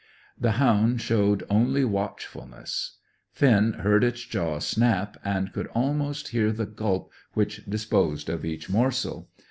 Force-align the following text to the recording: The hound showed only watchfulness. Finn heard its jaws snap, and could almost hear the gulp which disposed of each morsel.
The 0.35 0.53
hound 0.53 0.99
showed 0.99 1.43
only 1.47 1.85
watchfulness. 1.85 2.97
Finn 3.31 3.73
heard 3.73 4.03
its 4.03 4.23
jaws 4.25 4.65
snap, 4.65 5.15
and 5.23 5.53
could 5.53 5.67
almost 5.75 6.29
hear 6.29 6.51
the 6.51 6.65
gulp 6.65 7.11
which 7.33 7.63
disposed 7.69 8.27
of 8.27 8.43
each 8.43 8.67
morsel. 8.67 9.29